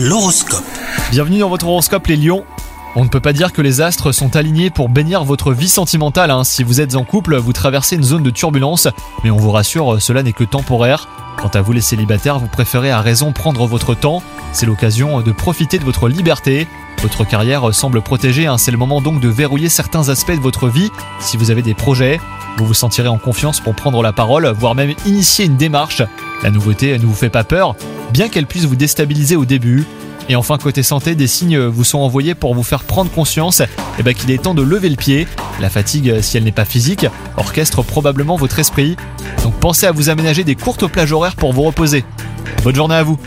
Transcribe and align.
L'horoscope. 0.00 0.62
Bienvenue 1.10 1.40
dans 1.40 1.48
votre 1.48 1.66
horoscope 1.66 2.06
les 2.06 2.14
lions. 2.14 2.44
On 2.94 3.02
ne 3.02 3.08
peut 3.08 3.18
pas 3.18 3.32
dire 3.32 3.52
que 3.52 3.60
les 3.62 3.80
astres 3.80 4.12
sont 4.12 4.36
alignés 4.36 4.70
pour 4.70 4.88
bénir 4.88 5.24
votre 5.24 5.52
vie 5.52 5.68
sentimentale. 5.68 6.30
hein. 6.30 6.44
Si 6.44 6.62
vous 6.62 6.80
êtes 6.80 6.94
en 6.94 7.02
couple, 7.02 7.36
vous 7.36 7.52
traversez 7.52 7.96
une 7.96 8.04
zone 8.04 8.22
de 8.22 8.30
turbulence, 8.30 8.86
mais 9.24 9.32
on 9.32 9.36
vous 9.36 9.50
rassure, 9.50 10.00
cela 10.00 10.22
n'est 10.22 10.32
que 10.32 10.44
temporaire. 10.44 11.08
Quant 11.42 11.48
à 11.48 11.62
vous 11.62 11.72
les 11.72 11.80
célibataires, 11.80 12.38
vous 12.38 12.46
préférez 12.46 12.92
à 12.92 13.00
raison 13.00 13.32
prendre 13.32 13.66
votre 13.66 13.94
temps. 13.96 14.22
C'est 14.52 14.66
l'occasion 14.66 15.20
de 15.20 15.32
profiter 15.32 15.80
de 15.80 15.84
votre 15.84 16.08
liberté. 16.08 16.68
Votre 17.02 17.24
carrière 17.24 17.74
semble 17.74 18.00
protégée, 18.00 18.46
hein. 18.46 18.56
c'est 18.56 18.70
le 18.70 18.78
moment 18.78 19.00
donc 19.00 19.20
de 19.20 19.28
verrouiller 19.28 19.68
certains 19.68 20.10
aspects 20.10 20.30
de 20.30 20.40
votre 20.40 20.68
vie. 20.68 20.90
Si 21.18 21.36
vous 21.36 21.50
avez 21.50 21.62
des 21.62 21.74
projets, 21.74 22.20
vous 22.58 22.66
vous 22.66 22.74
sentirez 22.74 23.08
en 23.08 23.18
confiance 23.18 23.60
pour 23.60 23.74
prendre 23.74 24.02
la 24.02 24.12
parole, 24.12 24.48
voire 24.48 24.74
même 24.74 24.92
initier 25.06 25.44
une 25.44 25.56
démarche. 25.56 26.02
La 26.42 26.50
nouveauté 26.50 26.98
ne 26.98 27.06
vous 27.06 27.14
fait 27.14 27.30
pas 27.30 27.44
peur, 27.44 27.76
bien 28.12 28.28
qu'elle 28.28 28.46
puisse 28.46 28.64
vous 28.64 28.76
déstabiliser 28.76 29.36
au 29.36 29.44
début. 29.44 29.86
Et 30.28 30.36
enfin, 30.36 30.58
côté 30.58 30.82
santé, 30.82 31.14
des 31.14 31.28
signes 31.28 31.58
vous 31.58 31.84
sont 31.84 32.00
envoyés 32.00 32.34
pour 32.34 32.54
vous 32.54 32.64
faire 32.64 32.82
prendre 32.82 33.10
conscience 33.10 33.62
eh 33.98 34.02
ben, 34.02 34.12
qu'il 34.12 34.30
est 34.30 34.42
temps 34.42 34.54
de 34.54 34.62
lever 34.62 34.88
le 34.88 34.96
pied. 34.96 35.26
La 35.60 35.70
fatigue, 35.70 36.20
si 36.20 36.36
elle 36.36 36.44
n'est 36.44 36.52
pas 36.52 36.64
physique, 36.64 37.06
orchestre 37.36 37.82
probablement 37.82 38.36
votre 38.36 38.58
esprit. 38.58 38.96
Donc 39.42 39.54
pensez 39.54 39.86
à 39.86 39.92
vous 39.92 40.10
aménager 40.10 40.44
des 40.44 40.56
courtes 40.56 40.86
plages 40.86 41.12
horaires 41.12 41.36
pour 41.36 41.52
vous 41.52 41.62
reposer. 41.62 42.04
Bonne 42.64 42.74
journée 42.74 42.96
à 42.96 43.04
vous 43.04 43.18